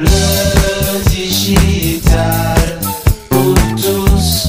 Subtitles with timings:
[0.00, 2.80] Le digital
[3.28, 4.48] pour tous.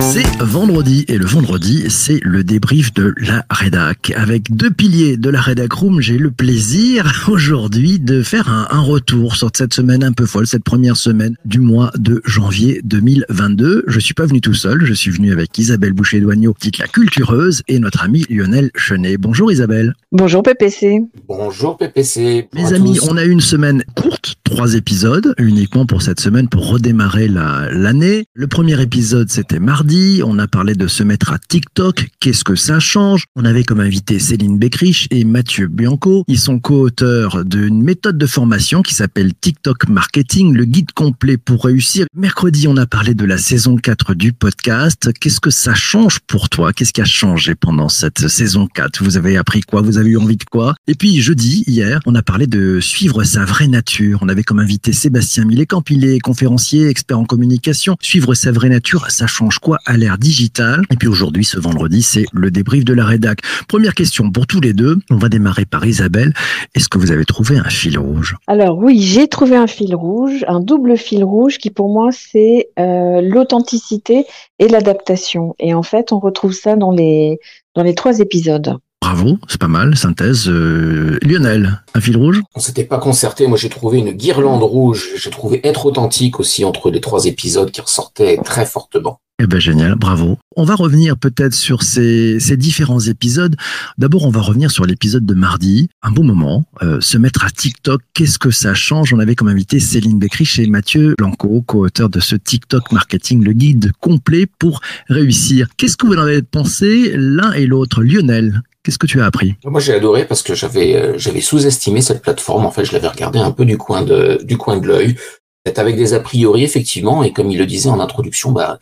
[0.00, 4.12] C'est vendredi et le vendredi, c'est le débrief de la rédac.
[4.14, 8.80] Avec deux piliers de la rédac room, j'ai le plaisir aujourd'hui de faire un, un
[8.80, 13.84] retour sur cette semaine un peu folle, cette première semaine du mois de janvier 2022.
[13.88, 17.62] Je suis pas venu tout seul, je suis venu avec Isabelle Boucher-Douagneau, dite la cultureuse,
[17.66, 19.16] et notre ami Lionel Chenet.
[19.16, 19.94] Bonjour Isabelle.
[20.12, 21.00] Bonjour PPC.
[21.26, 22.48] Bonjour PPC.
[22.54, 26.68] Les amis, on a eu une semaine courte, trois épisodes uniquement pour cette semaine pour
[26.68, 28.26] redémarrer la- l'année.
[28.34, 32.54] Le premier épisode c'était mardi, on a parlé de se mettre à TikTok, qu'est-ce que
[32.54, 33.24] ça change?
[33.36, 36.24] On avait comme invité Céline Beckrich et Mathieu Bianco.
[36.28, 41.64] Ils sont co-auteurs d'une méthode de formation qui s'appelle TikTok Marketing, le guide complet pour
[41.64, 42.06] réussir.
[42.14, 45.10] Mercredi, on a parlé de la saison 4 du podcast.
[45.20, 46.72] Qu'est-ce que ça change pour toi?
[46.72, 49.80] Qu'est-ce qui a changé pendant cette saison 4 Vous avez appris quoi?
[49.80, 50.74] Vous avez eu envie de quoi?
[50.86, 54.18] Et puis jeudi, hier, on a parlé de suivre sa vraie nature.
[54.22, 57.96] On avait comme invité Sébastien Millécamp, il est conférencier, expert en communication.
[58.00, 59.78] Suivre sa vraie nature, ça change quoi?
[59.86, 60.57] À l'ère digitale?
[60.90, 63.40] Et puis aujourd'hui, ce vendredi, c'est le débrief de la rédac.
[63.68, 64.98] Première question pour tous les deux.
[65.10, 66.32] On va démarrer par Isabelle.
[66.74, 68.36] Est-ce que vous avez trouvé un fil rouge?
[68.46, 72.70] Alors oui, j'ai trouvé un fil rouge, un double fil rouge qui pour moi c'est
[72.78, 74.24] euh, l'authenticité
[74.58, 75.54] et l'adaptation.
[75.58, 77.38] Et en fait, on retrouve ça dans les
[77.74, 78.76] dans les trois épisodes.
[79.00, 79.96] Bravo, c'est pas mal.
[79.96, 80.48] Synthèse.
[80.48, 82.42] Euh, Lionel, un fil rouge?
[82.56, 83.46] On s'était pas concerté.
[83.46, 85.10] Moi, j'ai trouvé une guirlande rouge.
[85.16, 89.20] J'ai trouvé être authentique aussi entre les trois épisodes qui ressortaient très fortement.
[89.40, 90.36] Eh ben génial, bravo.
[90.56, 93.54] On va revenir peut-être sur ces, ces différents épisodes.
[93.96, 95.88] D'abord, on va revenir sur l'épisode de mardi.
[96.02, 99.14] Un bon moment, euh, se mettre à TikTok, qu'est-ce que ça change?
[99.14, 103.52] On avait comme invité Céline Beckrich et Mathieu Blanco, co-auteur de ce TikTok Marketing, le
[103.52, 105.68] guide complet pour réussir.
[105.76, 108.02] Qu'est-ce que vous en avez pensé l'un et l'autre?
[108.02, 109.54] Lionel, qu'est-ce que tu as appris?
[109.64, 112.66] Moi, j'ai adoré parce que j'avais euh, j'avais sous-estimé cette plateforme.
[112.66, 115.14] En fait, je l'avais regardé un peu du coin de du coin de l'œil,
[115.62, 117.22] peut-être avec des a priori effectivement.
[117.22, 118.80] Et comme il le disait en introduction, bah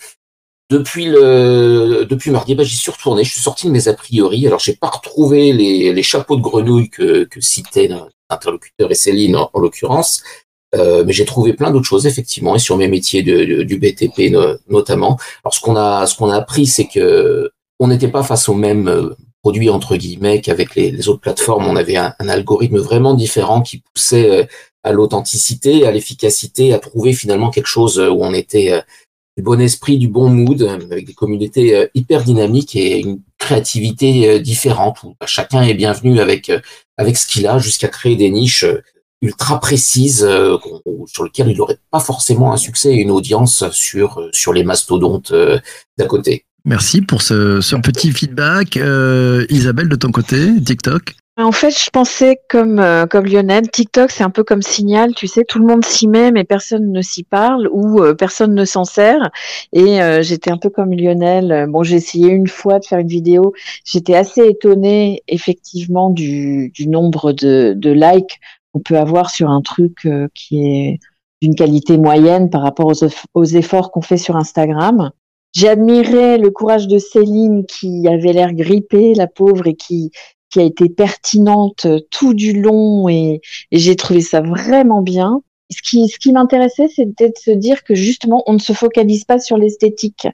[0.71, 3.25] depuis le depuis mardi, bah, j'y suis retourné.
[3.25, 4.47] Je suis sorti de mes a priori.
[4.47, 8.95] Alors, j'ai pas retrouvé les, les chapeaux de grenouille que que citait notre interlocuteur et
[8.95, 10.23] Céline en, en l'occurrence.
[10.75, 13.79] Euh, mais j'ai trouvé plein d'autres choses effectivement et sur mes métiers de, de- du
[13.79, 15.17] BTP no- notamment.
[15.45, 18.55] Alors ce qu'on a ce qu'on a appris c'est que on n'était pas face au
[18.55, 21.67] même euh, produit entre guillemets qu'avec les, autres plateformes.
[21.69, 24.45] On avait un, algorithme vraiment différent qui poussait euh,
[24.83, 28.81] à l'authenticité, à l'efficacité, à trouver finalement quelque chose où on était euh,
[29.37, 34.31] du bon esprit, du bon mood, avec des communautés euh, hyper dynamiques et une créativité
[34.31, 36.61] euh, différente où chacun est bienvenu avec euh,
[36.97, 38.65] avec ce qu'il a jusqu'à créer des niches
[39.21, 40.27] ultra précises
[41.07, 45.33] sur lesquelles il n'aurait pas forcément un succès et une audience sur sur les mastodontes
[45.99, 46.47] d'à côté.
[46.65, 48.77] Merci pour ce, ce petit feedback.
[49.51, 54.25] Isabelle, de ton côté, TikTok En fait, je pensais comme euh, comme Lionel, TikTok c'est
[54.25, 57.25] un peu comme Signal, tu sais, tout le monde s'y met mais personne ne s'y
[57.25, 59.31] parle ou euh, personne ne s'en sert.
[59.75, 61.67] Et euh, j'étais un peu comme Lionel.
[61.69, 63.53] Bon, j'ai essayé une fois de faire une vidéo.
[63.85, 68.41] Aux assez étonnée effectivement du, du nombre de, de likes
[68.73, 71.01] qu'on peut avoir sur un truc euh, qui est
[71.43, 75.11] d'une qualité moyenne par rapport aux, aux efforts qu'on fait sur Instagram.
[75.65, 80.11] Admiré le courage de Céline qui avait l'air grippée, la pauvre, et qui
[80.51, 83.41] qui a été pertinente euh, tout du long et,
[83.71, 85.43] et j'ai trouvé ça vraiment bien.
[85.71, 89.25] Ce qui, ce qui m'intéressait, c'était de se dire que justement, on ne se focalise
[89.25, 90.29] pas sur l'esthétique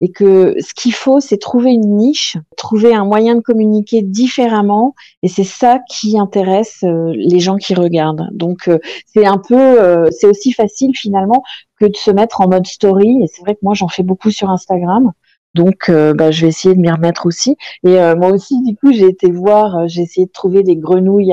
[0.00, 4.94] et que ce qu'il faut, c'est trouver une niche, trouver un moyen de communiquer différemment
[5.22, 8.28] et c'est ça qui intéresse euh, les gens qui regardent.
[8.32, 11.42] Donc, euh, c'est un peu, euh, c'est aussi facile finalement
[11.80, 14.30] que de se mettre en mode story et c'est vrai que moi, j'en fais beaucoup
[14.30, 15.12] sur Instagram.
[15.54, 17.56] Donc, euh, bah, je vais essayer de m'y remettre aussi.
[17.84, 20.76] Et euh, moi aussi, du coup, j'ai été voir, euh, j'ai essayé de trouver des
[20.76, 21.32] grenouilles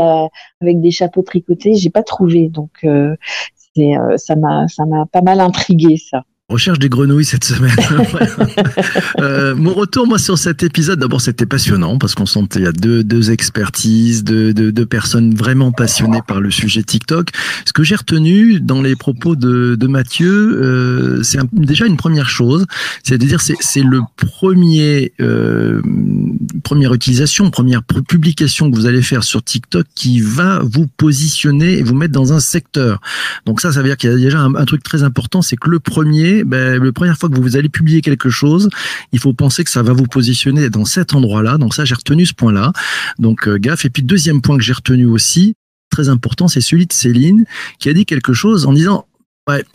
[0.62, 1.76] avec des chapeaux tricotés.
[1.76, 3.16] J'ai pas trouvé, donc euh,
[3.76, 6.24] c'est, ça m'a, ça m'a pas mal intrigué ça.
[6.48, 7.76] Recherche des grenouilles cette semaine.
[9.20, 12.68] euh, mon retour, moi, sur cet épisode, d'abord, c'était passionnant parce qu'on sentait il y
[12.68, 17.30] a deux, deux expertises, deux, deux, deux personnes vraiment passionnées par le sujet TikTok.
[17.66, 21.98] Ce que j'ai retenu dans les propos de, de Mathieu, euh, c'est un- déjà une
[21.98, 22.68] première chose,
[23.02, 25.82] c'est de dire c'est c'est le premier euh,
[26.64, 31.80] première utilisation, première pu- publication que vous allez faire sur TikTok qui va vous positionner
[31.80, 33.02] et vous mettre dans un secteur.
[33.48, 35.56] Donc ça, ça veut dire qu'il y a déjà un, un truc très important, c'est
[35.56, 38.70] que le premier, ben, la première fois que vous allez publier quelque chose,
[39.12, 41.58] il faut penser que ça va vous positionner dans cet endroit-là.
[41.58, 42.74] Donc ça, j'ai retenu ce point-là.
[43.20, 43.86] Donc euh, gaffe.
[43.86, 45.56] Et puis deuxième point que j'ai retenu aussi,
[45.90, 47.46] très important, c'est celui de Céline
[47.80, 49.06] qui a dit quelque chose en disant,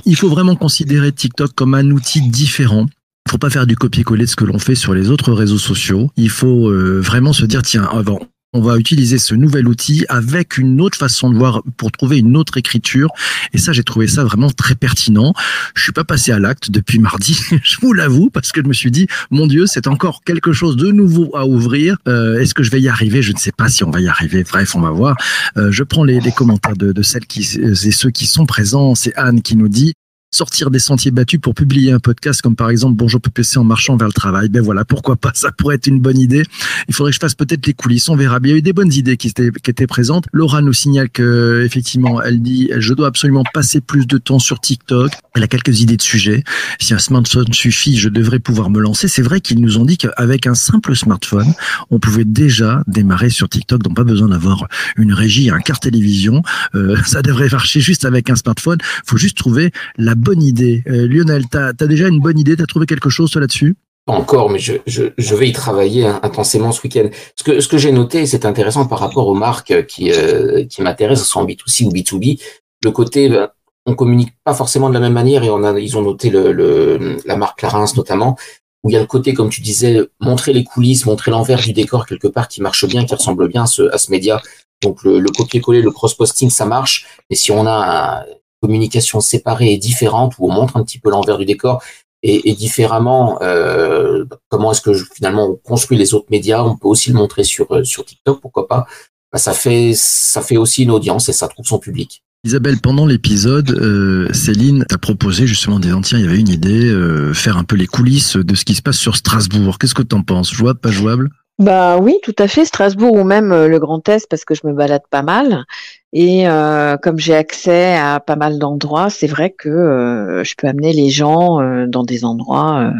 [0.05, 2.87] il faut vraiment considérer TikTok comme un outil différent.
[3.27, 5.59] Il faut pas faire du copier-coller de ce que l'on fait sur les autres réseaux
[5.59, 6.11] sociaux.
[6.17, 8.21] Il faut euh, vraiment se dire, tiens, avant,
[8.53, 12.37] on va utiliser ce nouvel outil avec une autre façon de voir pour trouver une
[12.37, 13.09] autre écriture.
[13.53, 15.35] Et ça, j'ai trouvé ça vraiment très pertinent.
[15.75, 18.73] Je suis pas passé à l'acte depuis mardi, je vous l'avoue, parce que je me
[18.73, 21.97] suis dit, mon Dieu, c'est encore quelque chose de nouveau à ouvrir.
[22.09, 23.23] Euh, Est-ce que je vais y arriver?
[23.23, 24.45] Je ne sais pas si on va y arriver.
[24.45, 25.17] Bref, on va voir.
[25.57, 28.95] Euh, je prends les, les commentaires de, de celles qui et ceux qui sont présents.
[28.95, 29.93] C'est Anne qui nous dit
[30.31, 33.97] sortir des sentiers battus pour publier un podcast comme par exemple Bonjour PPC en marchant
[33.97, 34.49] vers le travail.
[34.49, 36.45] Ben voilà, pourquoi pas, ça pourrait être une bonne idée.
[36.89, 38.39] Il faudrait que je fasse peut-être les coulisses, on verra.
[38.43, 40.27] Il y a eu des bonnes idées qui étaient, présentes.
[40.33, 44.61] Laura nous signale que effectivement, elle dit je dois absolument passer plus de temps sur
[44.61, 45.11] TikTok.
[45.35, 46.45] Elle a quelques idées de sujets.
[46.79, 49.09] Si un smartphone suffit, je devrais pouvoir me lancer.
[49.09, 51.53] C'est vrai qu'ils nous ont dit qu'avec un simple smartphone,
[51.91, 56.43] on pouvait déjà démarrer sur TikTok, donc pas besoin d'avoir une régie, un car télévision.
[56.75, 58.79] Euh, ça devrait marcher juste avec un smartphone.
[59.05, 60.83] faut juste trouver la bonne idée.
[60.87, 62.57] Euh, Lionel, tu as, déjà une bonne idée?
[62.57, 63.77] Tu as trouvé quelque chose là-dessus?
[64.07, 67.09] Encore, mais je, vais y travailler intensément ce week-end.
[67.37, 71.43] Ce que, j'ai noté, c'est intéressant par rapport aux marques qui, euh, qui m'intéressent, soit
[71.43, 72.41] en B2C ou B2B.
[72.83, 73.51] Le côté, ben,
[73.87, 75.47] on communique pas forcément de la même manière et
[75.83, 78.37] ils ont noté la marque Clarins notamment,
[78.83, 81.73] où il y a le côté, comme tu disais, montrer les coulisses, montrer l'envers du
[81.73, 84.41] décor quelque part qui marche bien, qui ressemble bien à ce, média.
[84.83, 87.07] Donc le, le copier-coller, le cross-posting, ça marche.
[87.29, 88.25] Mais si on a
[88.61, 91.83] communication séparée et différente où on montre un petit peu l'envers du décor
[92.23, 96.77] et, et différemment euh, comment est-ce que je, finalement on construit les autres médias on
[96.77, 98.87] peut aussi le montrer sur euh, sur TikTok pourquoi pas
[99.33, 103.05] bah, ça fait ça fait aussi une audience et ça trouve son public Isabelle, pendant
[103.05, 107.59] l'épisode, euh, Céline t'a proposé justement des tiens, il y avait une idée, euh, faire
[107.59, 109.77] un peu les coulisses de ce qui se passe sur Strasbourg.
[109.79, 110.51] Qu'est-ce que tu en penses?
[110.51, 111.29] Jouable, pas jouable?
[111.59, 112.65] Bah oui, tout à fait.
[112.65, 115.67] Strasbourg ou même le Grand Est, parce que je me balade pas mal.
[116.13, 120.67] Et euh, comme j'ai accès à pas mal d'endroits, c'est vrai que euh, je peux
[120.67, 122.93] amener les gens euh, dans des endroits,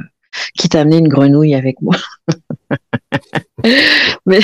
[0.57, 1.97] quitte à amener une grenouille avec moi.
[4.27, 4.39] mais,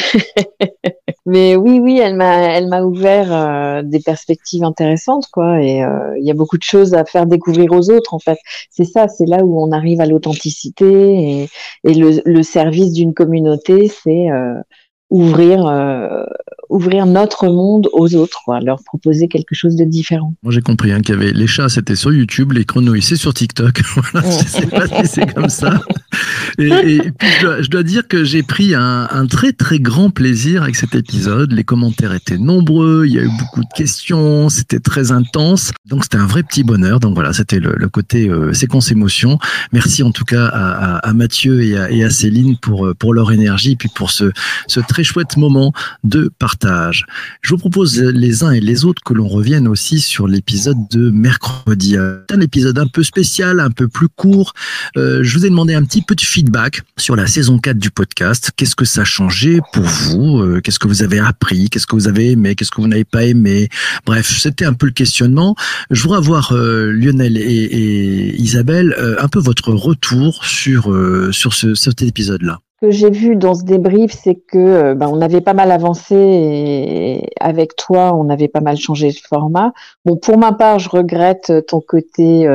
[1.27, 5.63] mais oui, oui, elle m'a, elle m'a ouvert des perspectives intéressantes, quoi.
[5.63, 5.77] Et
[6.19, 8.39] il y a beaucoup de choses à faire découvrir aux autres, en fait.
[8.71, 11.49] C'est ça, c'est là où on arrive à l'authenticité et,
[11.85, 14.29] et le, le service d'une communauté, c'est
[15.11, 16.25] ouvrir euh,
[16.69, 20.35] ouvrir notre monde aux autres, quoi, leur proposer quelque chose de différent.
[20.43, 23.17] Moi j'ai compris hein, qu'il y avait les chats c'était sur YouTube, les grenouilles c'est
[23.17, 23.83] sur TikTok.
[24.13, 25.81] voilà, je sais pas si c'est comme ça.
[26.59, 30.11] Et, puis je dois, je dois, dire que j'ai pris un, un, très très grand
[30.11, 31.53] plaisir avec cet épisode.
[31.53, 35.73] Les commentaires étaient nombreux, il y a eu beaucoup de questions, c'était très intense.
[35.87, 37.01] Donc c'était un vrai petit bonheur.
[37.01, 39.39] Donc voilà, c'était le, le, côté euh, séquence émotion.
[39.73, 43.15] Merci en tout cas à, à, à Mathieu et à, et à, Céline pour pour
[43.15, 44.33] leur énergie et puis pour ce
[44.67, 45.73] ce très chouette moment
[46.05, 47.07] de partage.
[47.43, 51.11] Je vous propose les uns et les autres que l'on revienne aussi sur l'épisode de
[51.11, 51.97] mercredi.
[51.97, 54.55] Un épisode un peu spécial, un peu plus court.
[54.97, 57.91] Euh, je vous ai demandé un petit peu de feedback sur la saison 4 du
[57.91, 58.51] podcast.
[58.55, 60.41] Qu'est-ce que ça a changé pour vous?
[60.41, 61.71] Euh, Qu'est-ce que vous avez appris?
[61.71, 62.55] Qu'est-ce que vous avez aimé?
[62.55, 63.71] Qu'est-ce que vous n'avez pas aimé?
[64.05, 65.55] Bref, c'était un peu le questionnement.
[65.91, 70.95] Je voudrais avoir euh, Lionel et, Isabelle euh, un peu votre retour sur
[71.33, 75.41] sur ce, cet épisode-là que j'ai vu dans ce débrief, c'est que ben, on avait
[75.41, 79.73] pas mal avancé et avec toi, on avait pas mal changé de format.
[80.05, 82.47] Bon, pour ma part, je regrette ton côté,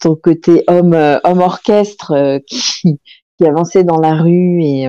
[0.00, 2.98] ton côté homme, homme orchestre euh, qui,
[3.38, 4.88] qui avançait dans la rue et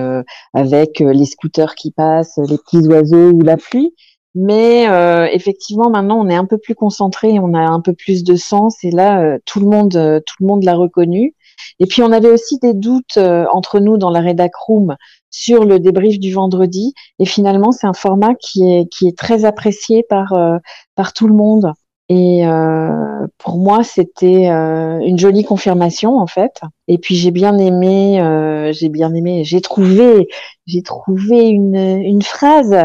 [0.54, 3.94] avec les scooters qui passent, les petits oiseaux ou la pluie.
[4.34, 4.88] Mais
[5.32, 8.82] effectivement, maintenant, on est un peu plus concentré, on a un peu plus de sens
[8.82, 9.92] et là, tout le monde,
[10.26, 11.36] tout le monde l'a reconnu.
[11.78, 14.96] Et puis on avait aussi des doutes euh, entre nous dans la rédac room
[15.30, 16.94] sur le débrief du vendredi.
[17.18, 20.58] Et finalement, c'est un format qui est qui est très apprécié par euh,
[20.94, 21.72] par tout le monde.
[22.12, 26.60] Et euh, pour moi, c'était euh, une jolie confirmation en fait.
[26.88, 30.28] Et puis j'ai bien aimé, euh, j'ai bien aimé, j'ai trouvé,
[30.66, 32.76] j'ai trouvé une, une phrase.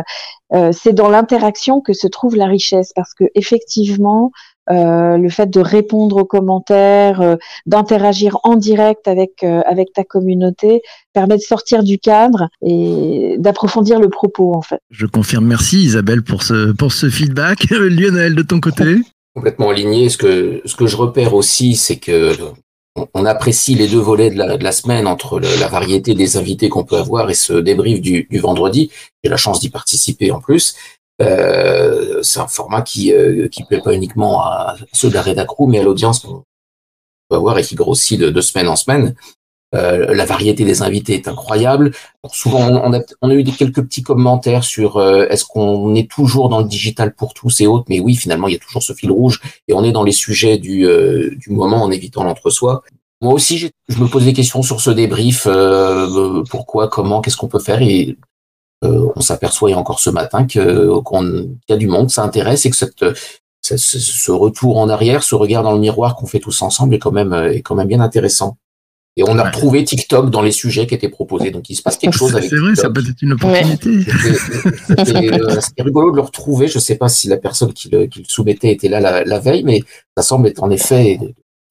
[0.53, 4.29] Euh, c'est dans l'interaction que se trouve la richesse, parce que effectivement,
[4.69, 10.83] euh, le fait de répondre aux commentaires, euh, d'interagir en direct avec avec ta communauté
[11.13, 14.81] permet de sortir du cadre et d'approfondir le propos en fait.
[14.91, 15.45] Je confirme.
[15.45, 17.69] Merci Isabelle pour ce pour ce feedback.
[17.71, 18.97] Lionel de ton côté.
[19.35, 20.09] Complètement aligné.
[20.09, 22.35] Ce que ce que je repère aussi, c'est que
[23.13, 26.69] on apprécie les deux volets de la, de la semaine entre la variété des invités
[26.69, 28.89] qu'on peut avoir et ce débrief du, du vendredi.
[29.23, 30.75] J'ai la chance d'y participer en plus.
[31.21, 35.23] Euh, c'est un format qui euh, qui plaît pas uniquement à ceux de la
[35.67, 36.43] mais à l'audience qu'on
[37.29, 39.15] peut avoir et qui grossit de, de semaine en semaine.
[39.75, 41.91] Euh, la variété des invités est incroyable.
[42.31, 46.09] souvent, on a, on a eu des, quelques petits commentaires sur euh, est-ce qu'on est
[46.09, 48.83] toujours dans le digital pour tous et autres, mais oui, finalement, il y a toujours
[48.83, 52.23] ce fil rouge et on est dans les sujets du, euh, du moment en évitant
[52.23, 52.83] l'entre-soi.
[53.21, 55.47] Moi aussi, je me pose des questions sur ce débrief.
[56.49, 58.17] pourquoi, comment, qu'est-ce qu'on peut faire et
[58.83, 62.69] euh, on s'aperçoit encore ce matin que qu'il y a du monde, ça intéresse et
[62.69, 63.05] que cette,
[63.61, 66.99] ce, ce retour en arrière, ce regard dans le miroir qu'on fait tous ensemble est
[66.99, 68.57] quand même est quand même bien intéressant.
[69.17, 69.49] Et on a Ouais.
[69.49, 71.49] retrouvé TikTok dans les sujets qui étaient proposés.
[71.51, 74.03] Donc il se passe quelque chose avec c'est vrai, ça peut être une opportunité.
[74.03, 76.67] C'était- C'était euh, rigolo de le retrouver.
[76.67, 79.39] Je sais pas si la personne qui le, qui le soumettait était là la, la
[79.39, 79.81] veille, mais
[80.17, 81.17] ça semble être en effet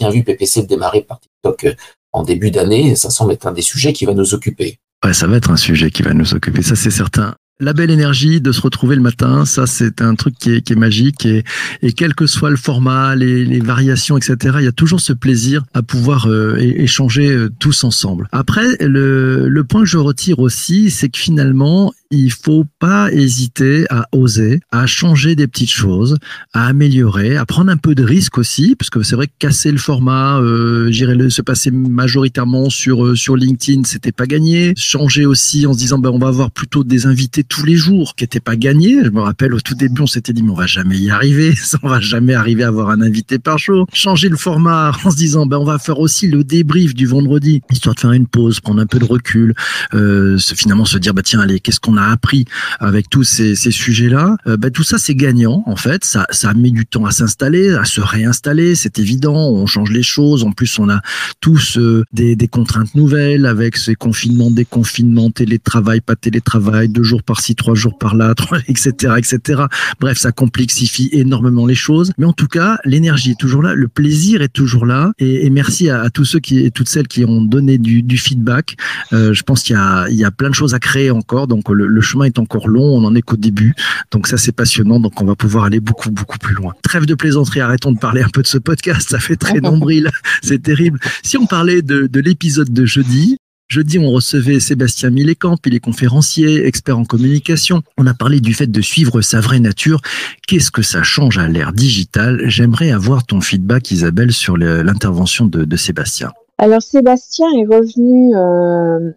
[0.01, 1.75] bien vu PPC de démarrer par TikTok euh,
[2.13, 2.95] en début d'année.
[2.97, 4.79] Ça semble être un des sujets qui va nous occuper.
[5.05, 7.35] Ouais, ça va être un sujet qui va nous occuper, ça c'est certain.
[7.61, 11.25] La belle énergie de se retrouver le matin, ça c'est un truc qui est, magique
[11.25, 11.45] et,
[11.83, 15.63] et quel que soit le format, les, variations, etc., il y a toujours ce plaisir
[15.73, 18.29] à pouvoir euh, échanger euh, tous ensemble.
[18.33, 23.87] Après, le, le point que je retire aussi, c'est que finalement, il faut pas hésiter
[23.91, 26.19] à oser, à changer des petites choses,
[26.53, 29.73] à améliorer, à prendre un peu de risque aussi, parce que c'est vrai que casser
[29.73, 34.75] le format, euh, le se passer majoritairement sur euh, sur LinkedIn, c'était pas gagné.
[34.77, 38.15] Changer aussi en se disant ben on va avoir plutôt des invités tous les jours,
[38.15, 39.03] qui n'était pas gagné.
[39.05, 41.55] Je me rappelle au tout début, on s'était dit mais on va jamais y arriver,
[41.83, 43.87] on va jamais arriver à avoir un invité par jour.
[43.93, 47.63] Changer le format en se disant ben on va faire aussi le débrief du vendredi,
[47.71, 49.55] histoire de faire une pause, prendre un peu de recul,
[49.95, 52.45] euh, finalement se dire bah tiens allez qu'est-ce qu'on a appris
[52.81, 56.05] avec tous ces, sujets-là, euh, bah, tout ça c'est gagnant en fait.
[56.05, 59.35] Ça, ça met du temps à s'installer, à se réinstaller, c'est évident.
[59.35, 60.45] On change les choses.
[60.45, 61.01] En plus, on a
[61.41, 67.55] tous euh, des, contraintes nouvelles avec ces confinements, déconfinements, télétravail, pas télétravail, deux jours par-ci,
[67.55, 68.35] trois jours par-là,
[68.69, 69.63] etc., etc.
[70.01, 72.13] Bref, ça complexifie énormément les choses.
[72.19, 75.13] Mais en tout cas, l'énergie est toujours là, le plaisir est toujours là.
[75.19, 78.77] Et, merci à, tous ceux qui et toutes celles qui ont donné du, feedback.
[79.13, 81.47] Euh, je pense qu'il y a, il y a plein de choses à créer encore.
[81.47, 82.97] Donc le, le chemin est encore long.
[82.97, 83.75] On en est qu'au début.
[84.11, 85.01] Donc ça c'est passionnant.
[85.01, 86.75] Donc on va pouvoir aller beaucoup beaucoup plus loin.
[86.83, 87.61] Trêve de plaisanterie.
[87.61, 89.11] Arrêtons de parler un peu de ce podcast.
[89.11, 90.11] Ça fait très nombril.
[90.43, 90.99] C'est terrible.
[91.23, 93.37] Si on parlait de, de l'épisode de jeudi.
[93.69, 97.83] Jeudi, on recevait Sébastien Millécamp, il est conférencier, expert en communication.
[97.97, 100.03] On a parlé du fait de suivre sa vraie nature.
[100.47, 102.43] Qu'est-ce que ça change à l'ère digitale?
[102.45, 106.31] J'aimerais avoir ton feedback, Isabelle, sur l'intervention de, de Sébastien.
[106.59, 109.11] Alors Sébastien est revenu euh,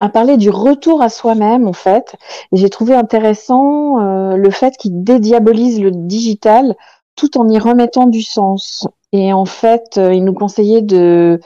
[0.00, 2.16] à parler du retour à soi-même en fait.
[2.52, 6.74] Et j'ai trouvé intéressant euh, le fait qu'il dédiabolise le digital
[7.16, 8.86] tout en y remettant du sens.
[9.12, 11.40] Et en fait, euh, il nous conseillait de,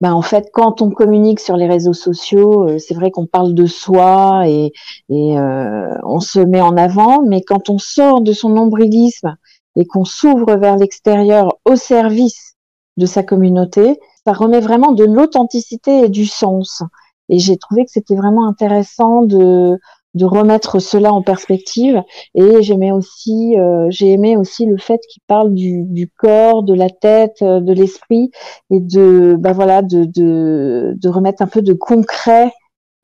[0.00, 3.52] ben en fait, quand on communique sur les réseaux sociaux, euh, c'est vrai qu'on parle
[3.54, 4.72] de soi et,
[5.08, 9.36] et euh, on se met en avant, mais quand on sort de son nombrilisme
[9.74, 12.54] et qu'on s'ouvre vers l'extérieur au service
[12.96, 16.82] de sa communauté, ça remet vraiment de l'authenticité et du sens.
[17.28, 19.78] Et j'ai trouvé que c'était vraiment intéressant de,
[20.14, 22.02] de remettre cela en perspective.
[22.34, 26.74] Et j'aimais aussi, euh, j'ai aimé aussi le fait qu'il parle du, du corps, de
[26.74, 28.30] la tête, euh, de l'esprit,
[28.70, 32.52] et de, bah voilà, de, de, de remettre un peu de concret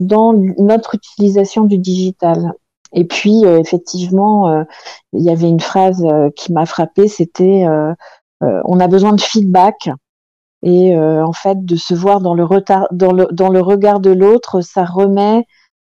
[0.00, 2.52] dans notre utilisation du digital.
[2.92, 4.62] Et puis, euh, effectivement, euh,
[5.12, 7.92] il y avait une phrase euh, qui m'a frappée, c'était euh,
[8.66, 9.88] on a besoin de feedback
[10.64, 14.00] et euh, en fait de se voir dans le retard dans le dans le regard
[14.00, 15.44] de l'autre ça remet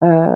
[0.04, 0.26] euh,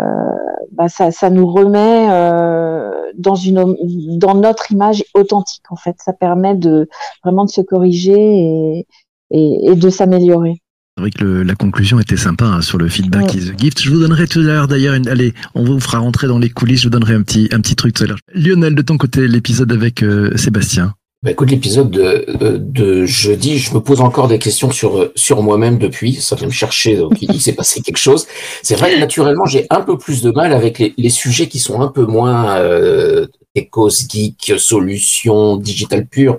[0.72, 3.76] bah, ça ça nous remet euh, dans une
[4.18, 6.88] dans notre image authentique en fait ça permet de
[7.25, 8.87] vraiment de se corriger et
[9.32, 10.56] et, et de s'améliorer
[10.96, 13.38] C'est vrai que le- la conclusion était sympa hein, sur le feedback Ouais.
[13.40, 13.80] is a gift.
[13.80, 16.50] Je vous donnerai tout à l'heure d'ailleurs, une- allez, on vous fera rentrer dans les
[16.50, 18.18] coulisses, je vous donnerai un petit, un petit truc tout à l'heure.
[18.34, 20.94] Lionel, de ton côté, l'épisode avec euh, Sébastien.
[21.22, 25.76] Bah, écoute, l'épisode de, de, jeudi, je me pose encore des questions sur, sur moi-même
[25.76, 26.14] depuis.
[26.14, 28.26] Ça vient me chercher, donc il, s'est passé quelque chose.
[28.62, 31.58] C'est vrai que naturellement, j'ai un peu plus de mal avec les, les sujets qui
[31.58, 36.38] sont un peu moins euh, techos, geek, solutions, digital pure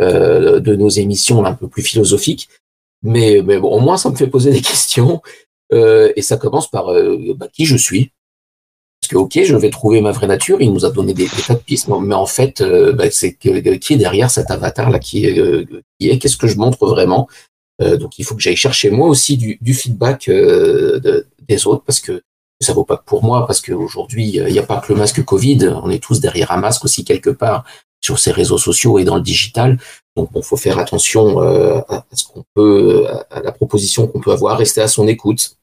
[0.00, 2.48] euh, de nos émissions un peu plus philosophiques.
[3.02, 5.22] Mais, mais bon, au moins, ça me fait poser des questions.
[5.72, 8.12] Euh, et ça commence par euh, bah, qui je suis.
[9.10, 10.58] Que, ok, je vais trouver ma vraie nature.
[10.60, 13.74] Il nous a donné des, tas de pistes, mais en fait, euh, bah, c'est que,
[13.74, 15.64] qui est derrière cet avatar-là, qui est, euh,
[15.98, 17.26] qui est, qu'est-ce que je montre vraiment?
[17.82, 21.82] Euh, donc, il faut que j'aille chercher moi aussi du, feedback euh, de- des autres,
[21.84, 22.22] parce que
[22.60, 25.24] ça vaut pas que pour moi, parce qu'aujourd'hui, il n'y a pas que le masque
[25.24, 25.74] Covid.
[25.82, 27.64] On est tous derrière un masque aussi quelque part
[28.00, 29.76] sur ces réseaux sociaux et dans le digital.
[30.16, 34.30] Donc, bon, faut faire attention euh, à, ce qu'on peut, à la proposition qu'on peut
[34.30, 35.56] avoir, rester à son écoute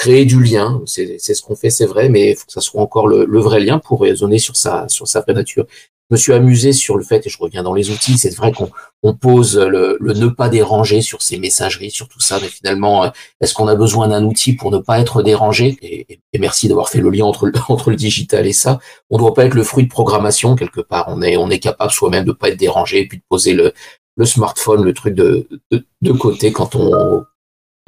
[0.00, 2.80] créer du lien, c'est ce qu'on fait, c'est vrai, mais il faut que ça soit
[2.80, 5.66] encore le, le vrai lien pour raisonner sur sa, sur sa vraie nature.
[6.10, 8.50] Je me suis amusé sur le fait, et je reviens dans les outils, c'est vrai
[8.52, 8.70] qu'on
[9.02, 13.04] on pose le, le ne pas déranger sur ces messageries, sur tout ça, mais finalement,
[13.04, 13.08] euh,
[13.42, 15.76] est-ce qu'on a besoin d'un outil pour ne pas être dérangé?
[15.82, 18.78] Et, et- merci d'avoir fait le lien entre, le- entre le digital et ça.
[19.10, 21.06] On ne doit pas être le fruit de programmation quelque part.
[21.08, 23.72] On est, on est capable soi-même de pas être dérangé et puis de poser le,
[24.16, 27.24] le smartphone, le truc de, de, de côté quand on,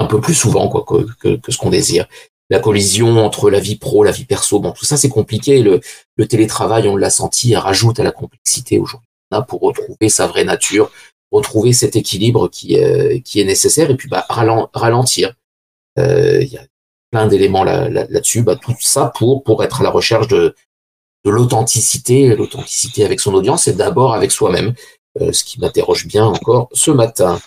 [0.00, 2.07] un peu plus souvent quoi, que, ce qu'on désire.
[2.49, 4.59] la collision entre la vie pro, la vie perso.
[4.59, 5.62] Bon, tout ça c'est compliqué.
[5.62, 5.80] Le,
[6.26, 9.07] télétravail, on l'a senti, rajoute à la complexité aujourd'hui.
[9.47, 10.90] Pour retrouver sa vraie nature,
[11.30, 12.76] retrouver cet équilibre qui,
[13.25, 15.35] qui est nécessaire et puis bah, ralentir.
[15.99, 16.64] Euh, il y a
[17.11, 18.38] plein d'éléments là-dessus.
[18.38, 20.54] Là, bah, tout ça pour pour être à la recherche de
[21.25, 24.75] de l'authenticité, l'authenticité avec son audience et d'abord avec soi-même,
[25.21, 27.38] euh, ce qui m'interroge bien encore ce matin.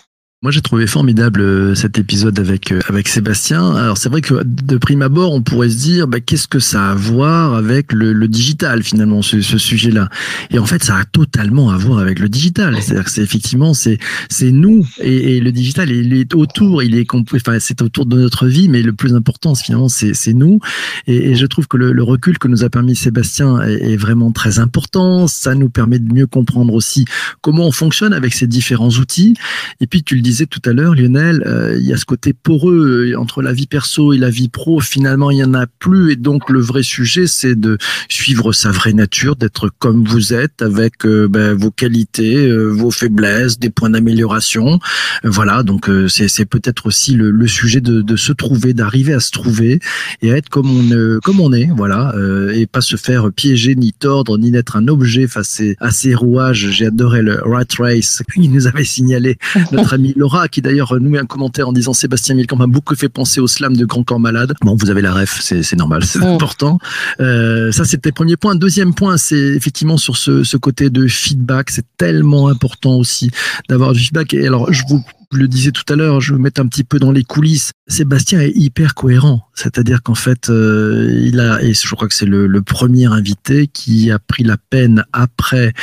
[0.43, 3.77] Moi, j'ai trouvé formidable euh, cet épisode avec euh, avec Sébastien.
[3.77, 6.89] Alors, c'est vrai que de prime abord, on pourrait se dire, bah, qu'est-ce que ça
[6.89, 10.09] a à voir avec le, le digital finalement, ce, ce sujet-là?
[10.51, 12.75] Et en fait, ça a totalement à voir avec le digital.
[12.81, 16.97] C'est-à-dire que c'est effectivement, c'est c'est nous et, et, le digital, il est autour, il
[16.97, 20.59] est enfin, c'est autour de notre vie, mais le plus important, finalement, c'est c'est nous.
[21.07, 23.95] Et, et, je trouve que le, le, recul que nous a permis Sébastien est, est
[23.95, 25.25] vraiment très important.
[25.27, 27.05] Ça nous permet de mieux comprendre aussi
[27.39, 29.35] comment on fonctionne avec ces différents outils.
[29.79, 32.05] Et puis, tu le dis disais tout à l'heure, Lionel, euh, il y a ce
[32.05, 34.79] côté poreux euh, entre la vie perso et la vie pro.
[34.79, 37.77] Finalement, il y en a plus, et donc le vrai sujet, c'est de
[38.09, 43.59] suivre sa vraie nature, d'être comme vous êtes, avec euh, ben, vos qualités, vos faiblesses,
[43.59, 44.79] des points d'amélioration.
[45.23, 49.31] voilà, donc c'est peut-être aussi le, le sujet de, de, se trouver, d'arriver à se
[49.31, 49.79] trouver
[50.21, 52.13] et à être comme on comme on est, voilà,
[52.53, 56.69] et pas se faire piéger ni tordre ni d'être un objet face à ces rouages.
[56.71, 59.37] J'ai adoré le Rat Race qu'il nous avait signalé
[59.71, 62.95] notre ami Laura, qui d'ailleurs nous met un commentaire en disant Sébastien Milcamp m'a beaucoup
[62.95, 64.53] fait penser au slam de Grand Corps Malade.
[64.61, 66.79] Bon, vous avez la ref, c'est normal, c'est important.
[67.19, 68.55] Euh, ça, c'était le premier point.
[68.55, 71.71] Deuxième point, c'est effectivement sur ce, ce côté de feedback.
[71.71, 73.31] C'est tellement important aussi
[73.67, 74.33] d'avoir du feedback.
[74.33, 75.03] Et alors, je vous
[75.33, 77.71] je le disais tout à l'heure, je vais mettre un petit peu dans les coulisses.
[77.87, 82.25] Sébastien est hyper cohérent, c'est-à-dire qu'en fait, euh, il a, et je crois que c'est
[82.25, 85.73] le, premier invité qui a pris la peine après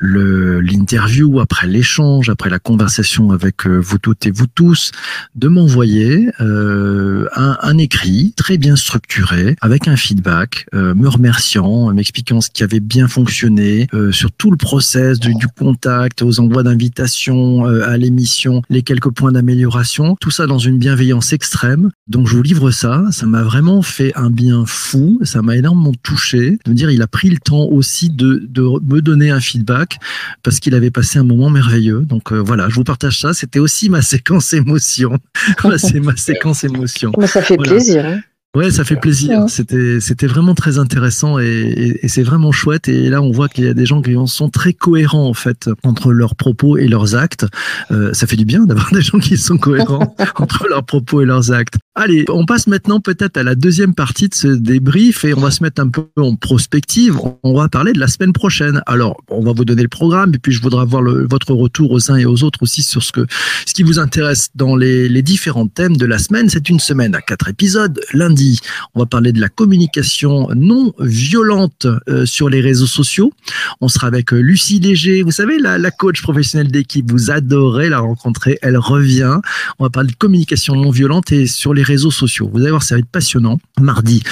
[0.00, 4.90] l'interview, après l'échange, après la conversation avec euh, vous toutes et vous tous,
[5.36, 12.50] de m'envoyer euh, un, écrit très bien structuré, avec un feedback, me remerciant, m'expliquant ce
[12.50, 18.62] qui avait bien fonctionné sur tout le process du, contact, aux envois d'invitation à l'émission,
[18.70, 21.90] lesquels quelques points d'amélioration, tout ça dans une bienveillance extrême.
[22.06, 25.92] Donc je vous livre ça, ça m'a vraiment fait un bien fou, ça m'a énormément
[26.04, 29.40] touché, de me dire il a pris le temps aussi de, de me donner un
[29.40, 29.98] feedback
[30.44, 32.02] parce qu'il avait passé un moment merveilleux.
[32.02, 35.18] Donc euh, voilà, je vous partage ça, c'était aussi ma séquence émotion.
[35.78, 37.10] C'est ma séquence émotion.
[37.18, 37.72] Mais ça fait voilà.
[37.72, 38.06] plaisir.
[38.06, 38.20] Hein
[38.54, 39.44] Ouais, ça fait plaisir.
[39.48, 42.88] C'était c'était vraiment très intéressant et, et, et c'est vraiment chouette.
[42.88, 45.68] Et là, on voit qu'il y a des gens qui sont très cohérents en fait
[45.82, 47.46] entre leurs propos et leurs actes.
[47.90, 51.24] Euh, ça fait du bien d'avoir des gens qui sont cohérents entre leurs propos et
[51.24, 51.78] leurs actes.
[51.96, 55.52] Allez, on passe maintenant peut-être à la deuxième partie de ce débrief et on va
[55.52, 57.20] se mettre un peu en prospective.
[57.44, 58.82] On va parler de la semaine prochaine.
[58.86, 62.10] Alors, on va vous donner le programme et puis je voudrais avoir votre retour aux
[62.10, 63.24] uns et aux autres aussi sur ce que
[63.64, 66.48] ce qui vous intéresse dans les, les différents thèmes de la semaine.
[66.48, 68.00] C'est une semaine à quatre épisodes.
[68.12, 68.58] Lundi
[68.96, 73.32] on va parler de la communication non violente euh, sur les réseaux sociaux.
[73.80, 77.08] On sera avec euh, Lucie Léger, vous savez, la, la coach professionnelle d'équipe.
[77.08, 78.58] Vous adorez la rencontrer.
[78.62, 79.36] Elle revient.
[79.78, 82.50] On va parler de communication non violente et sur les réseaux sociaux.
[82.52, 83.60] Vous allez voir, ça va être passionnant.
[83.80, 84.22] Mardi,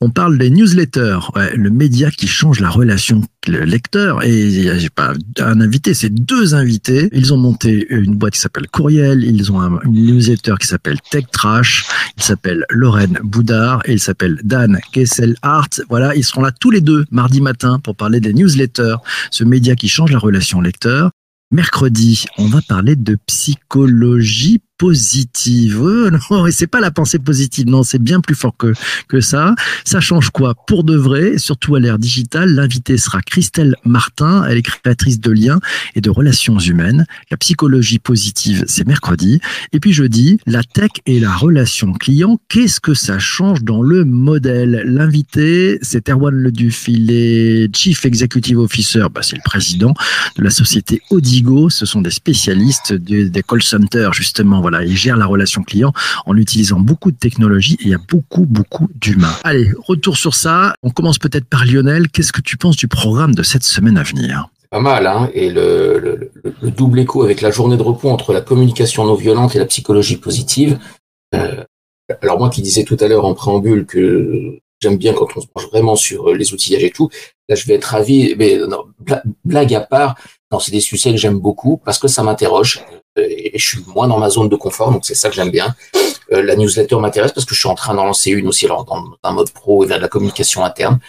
[0.00, 1.18] on parle des newsletters,
[1.54, 4.22] le média qui change la relation lecteur.
[4.24, 7.08] Et j'ai pas un invité, c'est deux invités.
[7.12, 9.24] Ils ont monté une boîte qui s'appelle Courriel.
[9.24, 11.86] Ils ont un, newsletter qui s'appelle Tech Trash.
[12.16, 15.82] Il s'appelle Lorraine Boudard et il s'appelle Dan Kessel-Hart.
[15.88, 18.96] Voilà, ils seront là tous les deux mardi matin pour parler des newsletters,
[19.30, 21.10] ce média qui change la relation lecteur.
[21.52, 25.78] Mercredi, on va parler de psychologie positive.
[25.82, 28.72] Euh, non, et c'est pas la pensée positive, non, c'est bien plus fort que,
[29.08, 29.54] que ça.
[29.84, 30.54] Ça change quoi?
[30.66, 35.30] Pour de vrai, surtout à l'ère digitale, l'invité sera Christelle Martin, elle est créatrice de
[35.30, 35.60] liens
[35.94, 37.04] et de relations humaines.
[37.30, 39.40] La psychologie positive, c'est mercredi.
[39.72, 44.06] Et puis jeudi, la tech et la relation client, qu'est-ce que ça change dans le
[44.06, 44.82] modèle?
[44.86, 49.92] L'invité, c'est Erwan Leduf, il Chief Executive Officer, bah, c'est le président
[50.36, 55.16] de la société Odigo, ce sont des spécialistes des, des call centers, justement, il gère
[55.16, 55.92] la relation client
[56.26, 59.34] en utilisant beaucoup de technologies et il y a beaucoup, beaucoup d'humains.
[59.44, 60.74] Allez, retour sur ça.
[60.82, 62.08] On commence peut-être par Lionel.
[62.08, 64.48] Qu'est-ce que tu penses du programme de cette semaine à venir?
[64.70, 66.30] Pas mal, hein et le, le,
[66.62, 69.66] le, double écho avec la journée de repos entre la communication non violente et la
[69.66, 70.78] psychologie positive.
[71.34, 71.64] Euh,
[72.22, 75.46] alors moi qui disais tout à l'heure en préambule que j'aime bien quand on se
[75.46, 77.08] penche vraiment sur les outillages et tout,
[77.48, 78.58] là je vais être ravi, mais
[79.44, 80.14] blague à part,
[80.60, 82.84] c'est des sujets que j'aime beaucoup parce que ça m'interroge
[83.16, 85.74] et je suis moins dans ma zone de confort, donc c'est ça que j'aime bien.
[86.32, 88.84] Euh, la newsletter m'intéresse parce que je suis en train d'en lancer une aussi, alors
[88.84, 91.00] dans un mode pro et de la communication interne.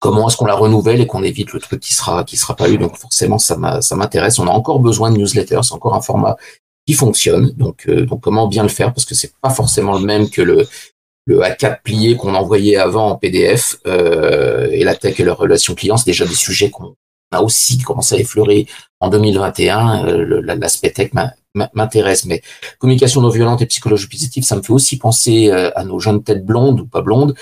[0.00, 2.68] Comment est-ce qu'on la renouvelle et qu'on évite le truc qui sera qui sera pas
[2.68, 2.78] eu?
[2.78, 4.38] Donc forcément, ça m'intéresse.
[4.38, 6.36] On a encore besoin de newsletter, c'est encore un format
[6.86, 7.52] qui fonctionne.
[7.52, 8.92] Donc, euh, donc comment bien le faire?
[8.92, 10.66] Parce que c'est pas forcément le même que le
[11.26, 15.74] le A4 plié qu'on envoyait avant en PDF euh, et la tech et leur relation
[15.74, 16.96] client, c'est déjà des sujets qu'on
[17.34, 18.66] a aussi commencé à effleurer
[19.00, 20.06] en 2021.
[20.06, 21.10] Euh, L'aspect tech
[21.74, 22.42] m'intéresse, mais
[22.78, 26.22] communication non violente et psychologie positive, ça me fait aussi penser euh, à nos jeunes
[26.22, 27.34] têtes blondes ou pas blondes,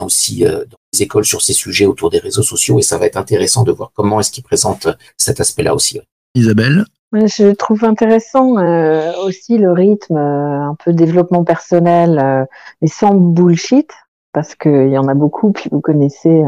[0.00, 3.06] aussi euh, dans les écoles sur ces sujets autour des réseaux sociaux, et ça va
[3.06, 6.00] être intéressant de voir comment est-ce qu'ils présentent cet aspect-là aussi.
[6.34, 6.84] Isabelle?
[7.12, 12.44] Je trouve intéressant euh, aussi le rythme, euh, un peu développement personnel, euh,
[12.80, 13.90] mais sans bullshit,
[14.32, 16.42] parce qu'il y en a beaucoup, puis vous connaissez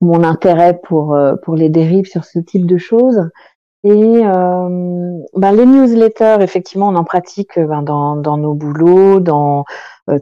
[0.00, 3.28] mon intérêt pour, pour les dérives sur ce type de choses.
[3.84, 9.64] Et ben, les newsletters, effectivement, on en pratique ben, dans, dans nos boulots, dans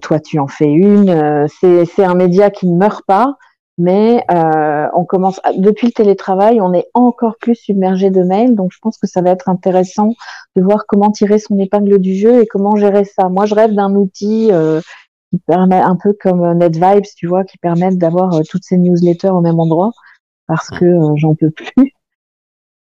[0.03, 1.47] Toi tu en fais une.
[1.49, 3.37] c'est un média qui ne meurt pas,
[3.79, 8.73] mais euh, on commence depuis le télétravail, on est encore plus submergé de mails, donc
[8.73, 10.15] je pense que ça va être intéressant
[10.57, 13.29] de voir comment tirer son épingle du jeu et comment gérer ça.
[13.29, 14.81] Moi, je rêve d'un outil euh,
[15.37, 19.31] qui permet un peu comme NetVibes, tu vois, qui permettent d'avoir euh, toutes ces newsletters
[19.31, 19.93] au même endroit
[20.47, 21.93] parce que j'en peux plus.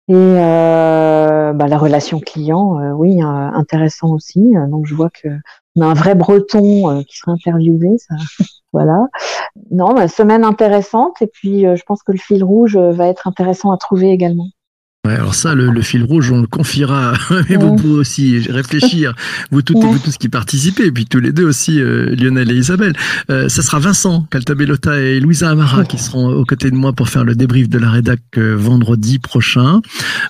[0.09, 4.53] Et bah, la relation client, oui, intéressant aussi.
[4.69, 5.29] Donc je vois que
[5.77, 8.15] on a un vrai Breton qui sera interviewé, ça,
[8.75, 9.07] voilà.
[9.71, 13.07] Non, bah, semaine intéressante et puis euh, je pense que le fil rouge euh, va
[13.07, 14.49] être intéressant à trouver également.
[15.07, 17.13] Ouais, alors ça, le, fil rouge, on le confiera.
[17.51, 19.15] Mais vous pouvez aussi réfléchir,
[19.51, 22.51] vous toutes et vous tous qui participez, et puis tous les deux aussi, euh, Lionel
[22.51, 22.95] et Isabelle.
[23.29, 27.11] Euh, ça sera Vincent Caltabellota et Louisa Amara qui seront aux côtés de moi pour
[27.11, 29.83] faire le débrief de la rédac euh, vendredi prochain.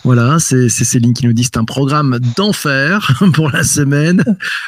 [0.03, 4.25] Voilà, c'est Céline qui nous dit c'est un programme d'enfer pour la semaine.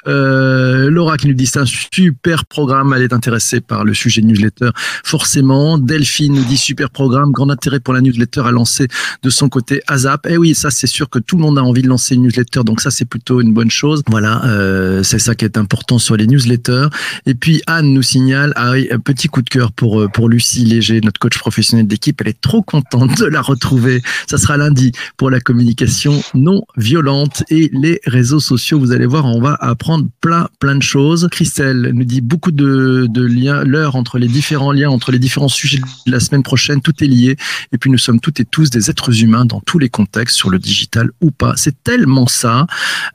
[0.07, 4.71] Laura qui nous dit c'est un super programme, elle est intéressée par le sujet newsletter,
[5.05, 5.79] forcément.
[5.79, 8.87] Delphine nous dit super programme, grand intérêt pour la newsletter à lancer
[9.25, 11.83] de son côté et Eh oui, ça c'est sûr que tout le monde a envie
[11.83, 14.03] de lancer une newsletter, donc ça c'est plutôt une bonne chose.
[14.09, 16.89] Voilà, euh, c'est ça qui est important sur les newsletters.
[17.25, 20.29] Et puis Anne nous signale, ah oui, un petit coup de cœur pour euh, pour
[20.29, 22.21] Lucie Léger, notre coach professionnel d'équipe.
[22.21, 24.03] Elle est trop contente de la retrouver.
[24.29, 28.79] Ça sera lundi pour la communication non violente et les réseaux sociaux.
[28.79, 31.29] Vous allez voir, on va apprendre plein plein de choses.
[31.31, 35.49] Christelle nous dit beaucoup de, de liens, l'heure entre les différents liens, entre les différents
[35.49, 36.81] sujets de la semaine prochaine.
[36.81, 37.37] Tout est lié.
[37.73, 40.51] Et puis nous sommes toutes et tous des êtres humains dans tous les contextes, sur
[40.51, 41.55] le digital ou pas.
[41.57, 42.67] C'est tellement ça.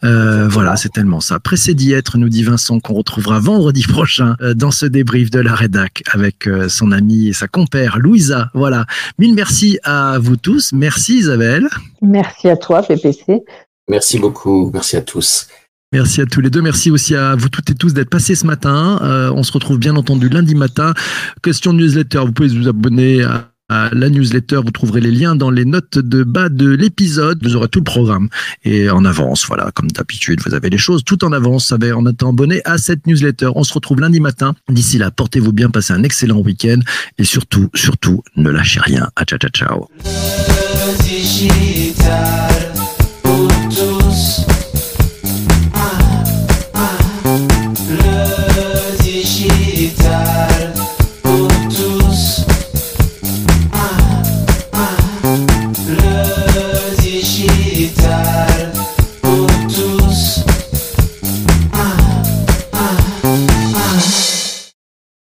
[0.03, 1.39] Euh, voilà, c'est tellement ça.
[1.39, 5.39] Pressé d'y être, nous dit Vincent, qu'on retrouvera vendredi prochain euh, dans ce débrief de
[5.39, 8.49] la rédac avec euh, son amie et sa compère Louisa.
[8.53, 8.85] Voilà.
[9.19, 10.73] Mille merci à vous tous.
[10.73, 11.67] Merci Isabelle.
[12.01, 13.43] Merci à toi, PPC.
[13.89, 14.71] Merci beaucoup.
[14.73, 15.47] Merci à tous.
[15.93, 16.61] Merci à tous les deux.
[16.61, 19.31] Merci aussi à vous toutes et tous d'être passés ce matin.
[19.35, 20.93] on se retrouve bien entendu lundi matin.
[21.43, 23.50] Question newsletter, vous pouvez vous abonner à
[23.91, 24.61] la newsletter.
[24.63, 27.39] Vous trouverez les liens dans les notes de bas de l'épisode.
[27.43, 28.29] Vous aurez tout le programme
[28.63, 29.45] et en avance.
[29.47, 31.73] Voilà, comme d'habitude, vous avez les choses tout en avance.
[31.73, 33.49] En étant abonné à cette newsletter.
[33.55, 34.55] On se retrouve lundi matin.
[34.69, 36.79] D'ici là, portez-vous bien, passez un excellent week-end
[37.17, 39.09] et surtout, surtout, ne lâchez rien.
[39.15, 39.87] À ciao, ciao, ciao.